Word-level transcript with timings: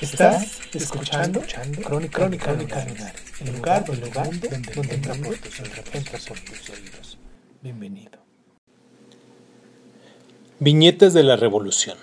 Estás 0.00 0.60
escuchando, 0.72 1.40
Crónica, 1.40 2.18
Crónica, 2.18 2.46
Crónica 2.46 2.86
Lunar, 2.86 3.14
el 3.40 3.52
lugar, 3.52 3.84
el 3.86 4.00
lugar 4.00 4.30
donde, 4.30 4.72
donde 4.74 4.94
entra 4.94 5.14
por 5.14 5.36
tus 5.36 5.60
oídos, 5.60 5.78
entra 5.92 6.18
por 6.26 6.40
tus 6.40 6.70
oídos. 6.70 7.18
Bienvenido. 7.60 8.18
Viñetas 10.58 11.12
de 11.12 11.22
la 11.22 11.36
Revolución. 11.36 11.98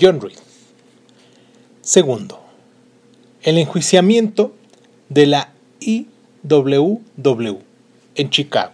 John 0.00 0.20
Reed. 0.20 0.36
Segundo. 1.80 2.42
El 3.42 3.56
enjuiciamiento 3.58 4.56
de 5.08 5.26
la 5.26 5.52
IWW 5.78 7.58
en 8.16 8.30
Chicago. 8.30 8.72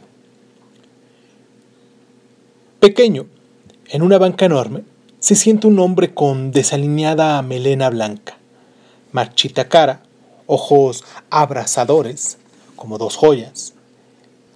Pequeño, 2.80 3.26
en 3.88 4.00
una 4.00 4.16
banca 4.16 4.46
enorme, 4.46 4.84
se 5.20 5.34
siente 5.34 5.66
un 5.66 5.78
hombre 5.80 6.14
con 6.14 6.52
desalineada 6.52 7.42
melena 7.42 7.90
blanca, 7.90 8.38
marchita 9.10 9.68
cara, 9.68 10.02
ojos 10.46 11.04
abrasadores, 11.28 12.38
como 12.76 12.98
dos 12.98 13.16
joyas, 13.16 13.74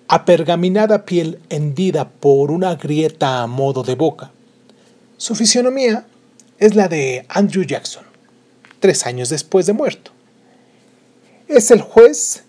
apergaminada 0.07 1.05
piel 1.05 1.41
hendida 1.49 2.09
por 2.09 2.51
una 2.51 2.77
grieta 2.77 3.43
a 3.43 3.47
modo 3.47 3.83
de 3.83 3.97
boca. 3.97 4.31
Su 5.17 5.35
fisionomía 5.35 6.07
es 6.59 6.77
la 6.77 6.87
de 6.87 7.27
Andrew 7.29 7.65
Jackson, 7.65 8.05
tres 8.79 9.05
años 9.05 9.31
después 9.31 9.67
de 9.67 9.73
muerto. 9.73 10.13
Es 11.49 11.71
el 11.73 11.81
juez 11.81 12.45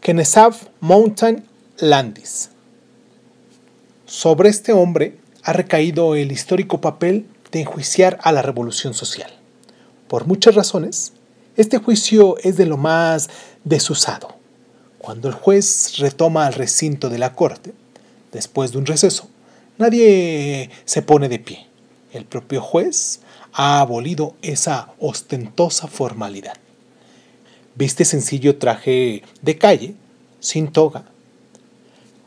Kennesaw 0.00 0.54
Mountain 0.80 1.44
Landis. 1.78 2.50
Sobre 4.06 4.50
este 4.50 4.72
hombre 4.72 5.18
ha 5.42 5.52
recaído 5.52 6.14
el 6.14 6.30
histórico 6.30 6.80
papel 6.80 7.26
de 7.50 7.60
enjuiciar 7.60 8.18
a 8.22 8.32
la 8.32 8.42
revolución 8.42 8.94
social. 8.94 9.30
Por 10.08 10.26
muchas 10.26 10.54
razones, 10.54 11.12
este 11.56 11.78
juicio 11.78 12.36
es 12.38 12.56
de 12.56 12.66
lo 12.66 12.76
más 12.76 13.28
desusado. 13.64 14.36
Cuando 14.98 15.28
el 15.28 15.34
juez 15.34 15.98
retoma 15.98 16.46
al 16.46 16.54
recinto 16.54 17.08
de 17.08 17.18
la 17.18 17.34
corte, 17.34 17.72
después 18.32 18.72
de 18.72 18.78
un 18.78 18.86
receso, 18.86 19.28
nadie 19.78 20.70
se 20.84 21.02
pone 21.02 21.28
de 21.28 21.38
pie. 21.38 21.66
El 22.12 22.24
propio 22.24 22.60
juez 22.60 23.20
ha 23.52 23.80
abolido 23.80 24.34
esa 24.42 24.92
ostentosa 24.98 25.86
formalidad. 25.88 26.56
Viste 27.74 28.04
sencillo 28.04 28.58
traje 28.58 29.22
de 29.42 29.58
calle, 29.58 29.94
sin 30.40 30.68
toga. 30.68 31.04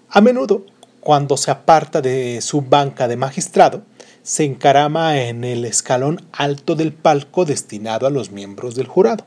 A 0.09 0.22
menudo, 0.22 0.66
cuando 1.00 1.38
se 1.38 1.52
aparta 1.52 2.02
de 2.02 2.42
su 2.42 2.61
banca 2.61 3.08
de 3.08 3.16
magistrado, 3.16 3.83
se 4.23 4.44
encarama 4.44 5.22
en 5.22 5.44
el 5.44 5.66
escalón 5.66 6.22
alto 6.31 6.75
del 6.75 6.94
palco 6.94 7.45
destinado 7.45 8.08
a 8.08 8.09
los 8.09 8.31
miembros 8.31 8.76
del 8.76 8.88
jurado. 8.88 9.26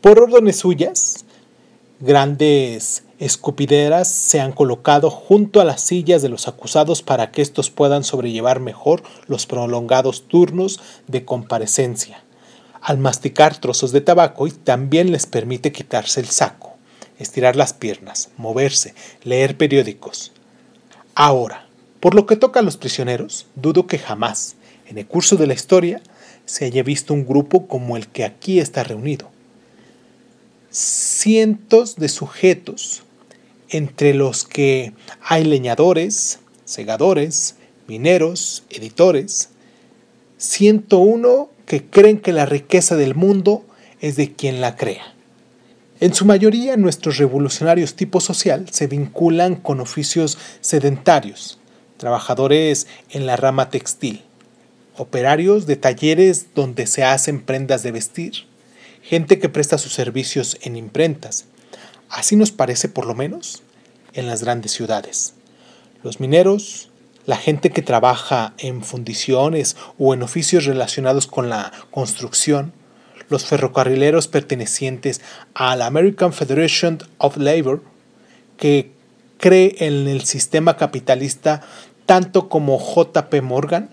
Por 0.00 0.20
órdenes 0.20 0.56
suyas, 0.56 1.24
grandes 2.00 3.04
escupideras 3.18 4.08
se 4.08 4.40
han 4.40 4.52
colocado 4.52 5.10
junto 5.10 5.60
a 5.60 5.64
las 5.64 5.80
sillas 5.80 6.22
de 6.22 6.28
los 6.28 6.48
acusados 6.48 7.02
para 7.02 7.30
que 7.30 7.42
éstos 7.42 7.70
puedan 7.70 8.04
sobrellevar 8.04 8.60
mejor 8.60 9.02
los 9.26 9.46
prolongados 9.46 10.28
turnos 10.28 10.80
de 11.06 11.24
comparecencia. 11.24 12.22
Al 12.80 12.98
masticar 12.98 13.58
trozos 13.58 13.92
de 13.92 14.00
tabaco 14.00 14.46
y 14.46 14.50
también 14.52 15.10
les 15.10 15.26
permite 15.26 15.72
quitarse 15.72 16.20
el 16.20 16.28
saco, 16.28 16.74
estirar 17.18 17.56
las 17.56 17.72
piernas, 17.72 18.28
moverse, 18.36 18.94
leer 19.24 19.56
periódicos. 19.56 20.32
Ahora, 21.14 21.65
por 22.06 22.14
lo 22.14 22.24
que 22.24 22.36
toca 22.36 22.60
a 22.60 22.62
los 22.62 22.76
prisioneros, 22.76 23.48
dudo 23.56 23.88
que 23.88 23.98
jamás, 23.98 24.54
en 24.86 24.96
el 24.96 25.08
curso 25.08 25.34
de 25.34 25.48
la 25.48 25.54
historia, 25.54 26.00
se 26.44 26.64
haya 26.64 26.84
visto 26.84 27.12
un 27.12 27.26
grupo 27.26 27.66
como 27.66 27.96
el 27.96 28.06
que 28.06 28.22
aquí 28.22 28.60
está 28.60 28.84
reunido. 28.84 29.28
Cientos 30.70 31.96
de 31.96 32.08
sujetos, 32.08 33.02
entre 33.70 34.14
los 34.14 34.44
que 34.44 34.92
hay 35.20 35.42
leñadores, 35.42 36.38
segadores, 36.64 37.56
mineros, 37.88 38.62
editores, 38.70 39.48
101 40.38 41.50
que 41.66 41.86
creen 41.86 42.20
que 42.20 42.32
la 42.32 42.46
riqueza 42.46 42.94
del 42.94 43.16
mundo 43.16 43.64
es 44.00 44.14
de 44.14 44.32
quien 44.32 44.60
la 44.60 44.76
crea. 44.76 45.12
En 45.98 46.14
su 46.14 46.24
mayoría, 46.24 46.76
nuestros 46.76 47.18
revolucionarios 47.18 47.94
tipo 47.96 48.20
social 48.20 48.68
se 48.70 48.86
vinculan 48.86 49.56
con 49.56 49.80
oficios 49.80 50.38
sedentarios, 50.60 51.58
trabajadores 51.96 52.86
en 53.10 53.26
la 53.26 53.36
rama 53.36 53.70
textil, 53.70 54.22
operarios 54.96 55.66
de 55.66 55.76
talleres 55.76 56.54
donde 56.54 56.86
se 56.86 57.04
hacen 57.04 57.40
prendas 57.40 57.82
de 57.82 57.92
vestir, 57.92 58.46
gente 59.02 59.38
que 59.38 59.48
presta 59.48 59.78
sus 59.78 59.92
servicios 59.92 60.58
en 60.62 60.76
imprentas. 60.76 61.46
Así 62.08 62.36
nos 62.36 62.52
parece 62.52 62.88
por 62.88 63.06
lo 63.06 63.14
menos 63.14 63.62
en 64.14 64.26
las 64.26 64.42
grandes 64.42 64.72
ciudades. 64.72 65.34
Los 66.02 66.20
mineros, 66.20 66.90
la 67.26 67.36
gente 67.36 67.70
que 67.70 67.82
trabaja 67.82 68.54
en 68.58 68.82
fundiciones 68.82 69.76
o 69.98 70.14
en 70.14 70.22
oficios 70.22 70.64
relacionados 70.64 71.26
con 71.26 71.48
la 71.50 71.72
construcción, 71.90 72.72
los 73.28 73.44
ferrocarrileros 73.44 74.28
pertenecientes 74.28 75.20
a 75.54 75.74
la 75.76 75.86
American 75.86 76.32
Federation 76.32 76.98
of 77.18 77.36
Labor, 77.36 77.82
que 78.56 78.92
cree 79.38 79.76
en 79.80 80.08
el 80.08 80.22
sistema 80.24 80.76
capitalista 80.76 81.62
tanto 82.06 82.48
como 82.48 82.78
JP 82.78 83.42
Morgan. 83.42 83.90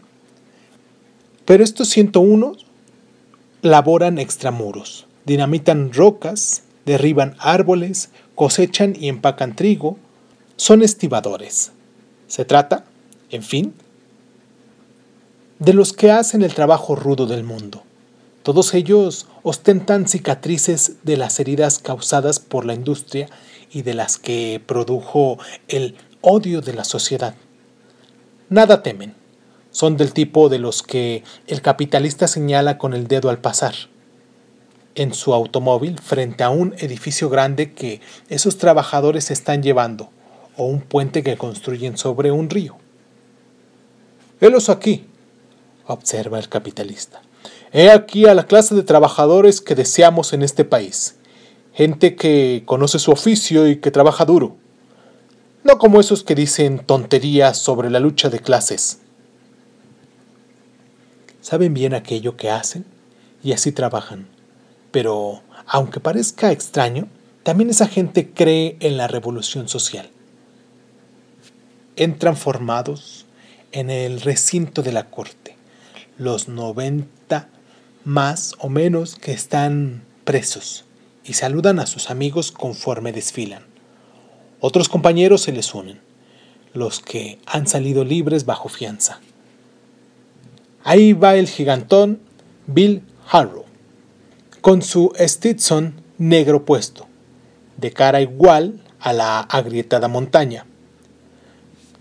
Pero 1.46 1.64
estos 1.64 1.90
101 1.90 2.54
laboran 3.62 4.20
extramuros, 4.20 5.08
dinamitan 5.26 5.92
rocas, 5.92 6.64
derriban 6.86 7.36
árboles, 7.40 8.10
cosechan 8.36 8.96
y 8.98 9.10
empacan 9.10 9.56
trigo, 9.56 9.98
son 10.56 10.84
estibadores. 10.84 11.72
Se 12.28 12.46
trata, 12.46 12.86
en 13.30 13.44
fin, 13.44 13.74
de 15.60 15.74
los 15.74 15.94
que 15.94 16.12
hacen 16.12 16.42
el 16.42 16.54
trabajo 16.54 16.96
rudo 16.96 17.26
del 17.26 17.44
mundo. 17.44 17.84
Todos 18.44 18.74
ellos 18.74 19.28
ostentan 19.42 20.08
cicatrices 20.08 20.98
de 21.04 21.16
las 21.16 21.40
heridas 21.40 21.80
causadas 21.80 22.40
por 22.40 22.66
la 22.66 22.74
industria 22.74 23.30
y 23.72 23.84
de 23.84 23.94
las 23.94 24.18
que 24.18 24.62
produjo 24.66 25.38
el 25.70 25.96
odio 26.20 26.60
de 26.60 26.74
la 26.74 26.84
sociedad. 26.84 27.36
Nada 28.50 28.84
temen. 28.84 29.16
Son 29.72 29.96
del 29.96 30.14
tipo 30.14 30.50
de 30.50 30.60
los 30.60 30.84
que 30.84 31.24
el 31.48 31.62
capitalista 31.62 32.28
señala 32.28 32.78
con 32.78 32.94
el 32.94 33.08
dedo 33.08 33.30
al 33.30 33.40
pasar 33.40 33.74
en 34.96 35.14
su 35.14 35.34
automóvil 35.34 36.00
frente 36.00 36.44
a 36.44 36.50
un 36.50 36.76
edificio 36.78 37.30
grande 37.30 37.74
que 37.74 38.02
esos 38.30 38.58
trabajadores 38.58 39.32
están 39.32 39.64
llevando 39.64 40.10
o 40.58 40.66
un 40.66 40.82
puente 40.82 41.24
que 41.24 41.38
construyen 41.38 41.98
sobre 41.98 42.32
un 42.32 42.50
río. 42.50 42.76
Helos 44.40 44.70
aquí, 44.70 45.08
observa 45.88 46.38
el 46.38 46.50
capitalista. 46.50 47.22
He 47.76 47.90
aquí 47.90 48.28
a 48.28 48.36
la 48.36 48.46
clase 48.46 48.76
de 48.76 48.84
trabajadores 48.84 49.60
que 49.60 49.74
deseamos 49.74 50.32
en 50.34 50.44
este 50.44 50.64
país. 50.64 51.16
Gente 51.74 52.16
que 52.16 52.62
conoce 52.68 53.00
su 53.00 53.10
oficio 53.10 53.68
y 53.68 53.78
que 53.78 53.90
trabaja 53.90 54.26
duro. 54.26 54.56
No 55.64 55.80
como 55.80 56.00
esos 56.00 56.24
que 56.24 56.36
dicen 56.36 56.78
tonterías 56.86 57.58
sobre 57.58 57.90
la 57.90 58.00
lucha 58.00 58.30
de 58.30 58.40
clases. 58.40 59.00
Saben 61.42 61.74
bien 61.74 61.96
aquello 61.96 62.38
que 62.38 62.52
hacen 62.52 62.86
y 63.44 63.54
así 63.54 63.72
trabajan. 63.72 64.28
Pero, 64.92 65.42
aunque 65.66 66.00
parezca 66.00 66.52
extraño, 66.52 67.08
también 67.42 67.72
esa 67.72 67.88
gente 67.88 68.30
cree 68.30 68.78
en 68.82 68.98
la 68.98 69.08
revolución 69.08 69.68
social. 69.68 70.12
Entran 71.96 72.38
formados 72.38 73.26
en 73.72 73.90
el 73.90 74.22
recinto 74.22 74.84
de 74.84 74.92
la 74.92 75.10
corte. 75.10 75.58
Los 76.20 76.48
90 76.48 77.50
más 78.06 78.56
o 78.60 78.70
menos 78.70 79.16
que 79.16 79.32
están 79.32 80.04
presos 80.24 80.86
y 81.24 81.34
saludan 81.34 81.80
a 81.80 81.86
sus 81.86 82.10
amigos 82.10 82.52
conforme 82.52 83.12
desfilan. 83.14 83.64
Otros 84.60 84.90
compañeros 84.90 85.42
se 85.42 85.52
les 85.52 85.74
unen. 85.74 86.02
los 86.74 87.02
que 87.02 87.38
han 87.46 87.68
salido 87.68 88.04
libres 88.04 88.46
bajo 88.46 88.68
fianza. 88.68 89.20
Ahí 90.84 91.14
va 91.14 91.36
el 91.36 91.48
gigantón 91.48 92.20
Bill 92.66 93.04
Harrow, 93.30 93.66
con 94.62 94.82
su 94.82 95.14
Stetson 95.20 96.02
negro 96.18 96.66
puesto, 96.66 97.06
de 97.78 97.92
cara 97.92 98.22
igual 98.22 98.82
a 99.00 99.14
la 99.14 99.40
agrietada 99.42 100.08
montaña. 100.08 100.66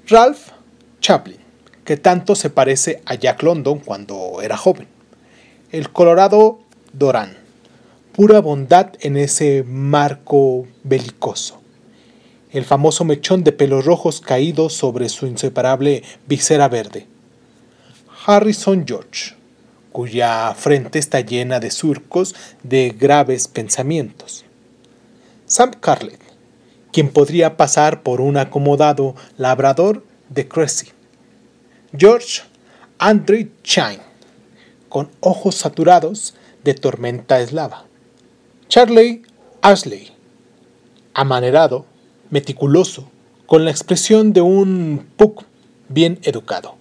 Ralph 0.08 0.49
Chaplin, 1.00 1.37
que 1.84 1.99
tanto 1.99 2.34
se 2.34 2.49
parece 2.49 3.02
a 3.04 3.14
Jack 3.14 3.43
London 3.43 3.78
cuando 3.78 4.40
era 4.40 4.56
joven. 4.56 4.88
El 5.73 5.91
Colorado 5.91 6.59
Doran, 6.93 7.35
pura 8.13 8.43
bondad 8.43 8.93
en 9.01 9.17
ese 9.17 9.65
marco 9.67 10.67
belicoso. 10.85 11.63
El 12.51 12.67
famoso 12.67 13.07
mechón 13.07 13.43
de 13.43 13.53
pelos 13.53 13.87
rojos 13.87 14.21
caído 14.21 14.69
sobre 14.69 15.09
su 15.09 15.27
inseparable 15.27 16.03
visera 16.27 16.69
verde. 16.69 17.07
Harrison 18.27 18.85
George, 18.87 19.35
cuya 19.93 20.55
frente 20.55 20.99
está 20.99 21.21
llena 21.21 21.59
de 21.59 21.71
surcos 21.71 22.35
de 22.63 22.91
graves 22.91 23.49
pensamientos. 23.49 24.45
Sam 25.47 25.71
Carlet, 25.81 26.21
quien 26.93 27.09
podría 27.09 27.57
pasar 27.57 28.03
por 28.03 28.21
un 28.21 28.37
acomodado 28.37 29.15
labrador 29.39 30.05
de 30.29 30.47
Cressy. 30.47 30.89
George 31.97 32.43
Andre 32.99 33.49
Chine, 33.63 34.12
con 34.93 35.09
ojos 35.21 35.55
saturados 35.55 36.35
de 36.65 36.75
tormenta 36.75 37.41
eslava. 37.41 37.87
Charlie 38.69 39.23
Ashley, 39.62 40.11
amanerado, 41.15 41.87
meticuloso, 42.29 43.09
con 43.47 43.65
la 43.65 43.71
expresión 43.71 44.35
de 44.35 44.43
un 44.43 45.06
puck 45.17 45.44
bien 45.89 46.19
educado. 46.25 46.75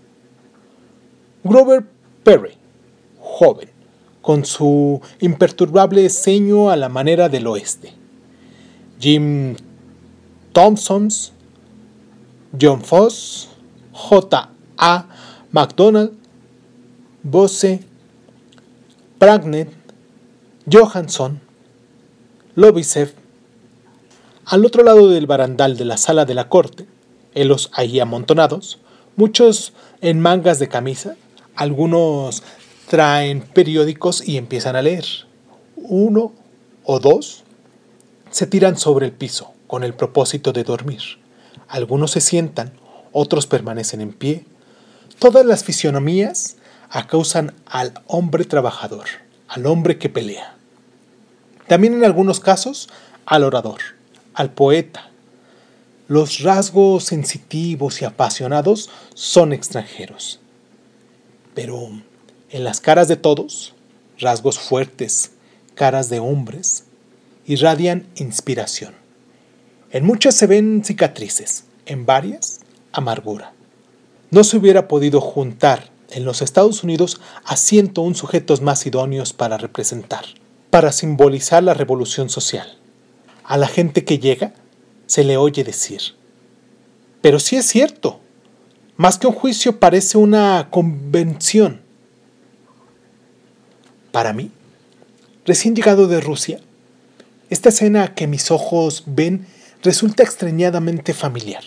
Grover 1.46 1.86
Perry, 2.26 2.58
joven, 3.18 3.70
con 4.22 4.44
su 4.44 5.00
imperturbable 5.22 6.10
ceño 6.10 6.70
a 6.70 6.76
la 6.76 6.90
manera 6.90 7.30
del 7.30 7.48
oeste. 7.48 7.94
Jim 9.00 9.56
Thompsons, 10.52 11.32
John 12.62 12.82
Foss, 12.82 13.48
J. 13.94 14.50
A. 14.78 15.06
McDonald, 15.54 16.12
Bose, 17.24 17.86
Pragnet, 19.22 19.70
Johansson, 20.66 21.40
Lobisev. 22.56 23.14
Al 24.46 24.66
otro 24.66 24.84
lado 24.84 25.10
del 25.10 25.28
barandal 25.28 25.78
de 25.78 25.86
la 25.86 25.98
sala 25.98 26.26
de 26.26 26.34
la 26.34 26.50
corte, 26.50 26.88
en 27.36 27.48
los 27.48 27.70
ahí 27.74 28.00
amontonados, 28.00 28.80
muchos 29.18 29.74
en 30.02 30.20
mangas 30.20 30.58
de 30.58 30.70
camisa, 30.70 31.18
algunos 31.56 32.42
traen 32.90 33.42
periódicos 33.42 34.28
y 34.28 34.38
empiezan 34.38 34.76
a 34.76 34.82
leer. 34.82 35.06
Uno 35.76 36.34
o 36.84 37.00
dos 37.00 37.44
se 38.32 38.48
tiran 38.48 38.76
sobre 38.76 39.06
el 39.06 39.12
piso 39.12 39.54
con 39.68 39.84
el 39.84 39.94
propósito 39.94 40.52
de 40.52 40.64
dormir. 40.64 41.02
Algunos 41.68 42.10
se 42.10 42.22
sientan, 42.22 42.74
otros 43.12 43.46
permanecen 43.46 44.02
en 44.02 44.14
pie. 44.14 44.46
Todas 45.20 45.46
las 45.46 45.64
fisionomías 45.64 46.58
acausan 46.92 47.56
al 47.66 47.94
hombre 48.06 48.44
trabajador, 48.44 49.06
al 49.48 49.66
hombre 49.66 49.98
que 49.98 50.10
pelea. 50.10 50.56
También 51.68 51.94
en 51.94 52.04
algunos 52.04 52.42
casos 52.42 52.90
al 53.26 53.46
orador, 53.46 53.80
al 54.34 54.52
poeta. 54.52 55.10
Los 56.10 56.42
rasgos 56.42 57.06
sensitivos 57.06 58.02
y 58.02 58.06
apasionados 58.06 58.90
son 59.14 59.54
extranjeros. 59.54 60.42
Pero 61.56 61.90
en 62.50 62.64
las 62.66 62.82
caras 62.82 63.08
de 63.08 63.16
todos, 63.16 63.74
rasgos 64.20 64.60
fuertes, 64.60 65.32
caras 65.76 66.10
de 66.10 66.20
hombres, 66.20 66.84
irradian 67.46 68.08
inspiración. 68.16 68.94
En 69.92 70.06
muchas 70.06 70.36
se 70.36 70.48
ven 70.48 70.84
cicatrices, 70.84 71.64
en 71.86 72.06
varias, 72.06 72.60
amargura. 72.92 73.54
No 74.30 74.44
se 74.44 74.58
hubiera 74.58 74.90
podido 74.90 75.22
juntar 75.22 75.91
en 76.12 76.26
los 76.26 76.42
Estados 76.42 76.84
Unidos 76.84 77.20
a 77.44 77.56
101 77.56 78.16
sujetos 78.16 78.62
más 78.62 78.86
idóneos 78.86 79.34
para 79.34 79.58
representar, 79.58 80.26
para 80.70 80.92
simbolizar 80.92 81.64
la 81.64 81.74
revolución 81.74 82.30
social. 82.30 82.78
A 83.44 83.58
la 83.58 83.68
gente 83.68 84.06
que 84.06 84.20
llega 84.20 84.54
se 85.08 85.24
le 85.24 85.38
oye 85.38 85.64
decir, 85.64 86.02
pero 87.22 87.40
sí 87.40 87.56
es 87.56 87.66
cierto, 87.66 88.20
más 88.98 89.18
que 89.18 89.28
un 89.28 89.34
juicio 89.34 89.80
parece 89.80 90.18
una 90.18 90.70
convención. 90.70 91.82
Para 94.12 94.34
mí, 94.34 94.52
recién 95.46 95.76
llegado 95.76 96.08
de 96.08 96.22
Rusia, 96.22 96.60
esta 97.50 97.70
escena 97.70 98.14
que 98.14 98.28
mis 98.28 98.52
ojos 98.52 99.04
ven 99.06 99.48
resulta 99.84 100.24
extrañadamente 100.24 101.14
familiar. 101.14 101.64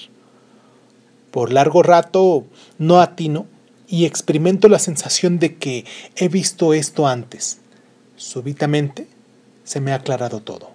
Por 1.31 1.53
largo 1.53 1.83
rato 1.83 2.45
no 2.79 3.01
atino 3.01 3.47
y 3.89 4.05
experimento 4.05 4.69
la 4.69 4.79
sensación 4.79 5.39
de 5.39 5.57
que 5.57 5.85
he 6.17 6.29
visto 6.29 6.75
esto 6.75 7.07
antes. 7.07 7.59
Súbitamente 8.17 9.07
se 9.65 9.81
me 9.81 9.93
ha 9.93 9.97
aclarado 9.97 10.41
todo. 10.41 10.71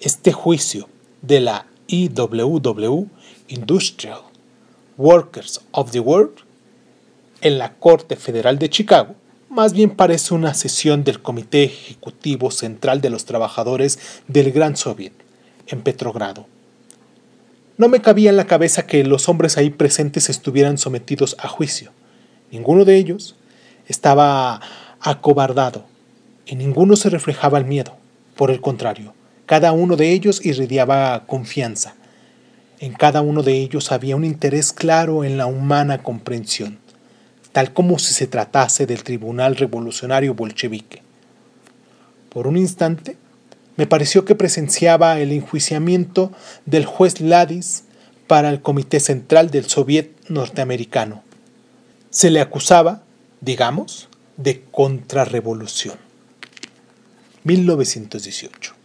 Este 0.00 0.32
juicio 0.32 0.88
de 1.22 1.40
la 1.40 1.66
IWW, 1.88 3.06
Industrial 3.48 4.20
Workers 4.96 5.60
of 5.72 5.90
the 5.90 6.00
World, 6.00 6.34
en 7.40 7.58
la 7.58 7.74
Corte 7.74 8.16
Federal 8.16 8.58
de 8.58 8.70
Chicago, 8.70 9.14
más 9.48 9.72
bien 9.72 9.90
parece 9.90 10.34
una 10.34 10.54
sesión 10.54 11.04
del 11.04 11.22
Comité 11.22 11.64
Ejecutivo 11.64 12.50
Central 12.50 13.00
de 13.00 13.10
los 13.10 13.24
Trabajadores 13.24 13.98
del 14.26 14.52
Gran 14.52 14.76
Soviet, 14.76 15.12
en 15.66 15.82
Petrogrado. 15.82 16.46
No 17.78 17.88
me 17.88 18.00
cabía 18.00 18.30
en 18.30 18.36
la 18.36 18.46
cabeza 18.46 18.86
que 18.86 19.04
los 19.04 19.28
hombres 19.28 19.58
ahí 19.58 19.68
presentes 19.68 20.30
estuvieran 20.30 20.78
sometidos 20.78 21.36
a 21.38 21.48
juicio. 21.48 21.92
Ninguno 22.50 22.86
de 22.86 22.96
ellos 22.96 23.36
estaba 23.86 24.62
acobardado, 25.00 25.84
en 26.46 26.58
ninguno 26.58 26.96
se 26.96 27.10
reflejaba 27.10 27.58
el 27.58 27.66
miedo. 27.66 27.96
Por 28.34 28.50
el 28.50 28.62
contrario, 28.62 29.12
cada 29.44 29.72
uno 29.72 29.96
de 29.96 30.12
ellos 30.12 30.44
irradiaba 30.44 31.26
confianza. 31.26 31.96
En 32.78 32.94
cada 32.94 33.20
uno 33.20 33.42
de 33.42 33.58
ellos 33.58 33.92
había 33.92 34.16
un 34.16 34.24
interés 34.24 34.72
claro 34.72 35.22
en 35.22 35.36
la 35.36 35.46
humana 35.46 36.02
comprensión, 36.02 36.78
tal 37.52 37.74
como 37.74 37.98
si 37.98 38.14
se 38.14 38.26
tratase 38.26 38.86
del 38.86 39.02
Tribunal 39.02 39.54
Revolucionario 39.54 40.34
Bolchevique. 40.34 41.02
Por 42.30 42.46
un 42.46 42.56
instante, 42.56 43.18
me 43.76 43.86
pareció 43.86 44.24
que 44.24 44.34
presenciaba 44.34 45.20
el 45.20 45.32
enjuiciamiento 45.32 46.32
del 46.64 46.84
juez 46.84 47.20
Ladis 47.20 47.84
para 48.26 48.50
el 48.50 48.60
Comité 48.60 49.00
Central 49.00 49.50
del 49.50 49.66
Soviet 49.66 50.10
norteamericano. 50.28 51.22
Se 52.10 52.30
le 52.30 52.40
acusaba, 52.40 53.02
digamos, 53.40 54.08
de 54.36 54.64
contrarrevolución. 54.70 55.96
1918. 57.44 58.75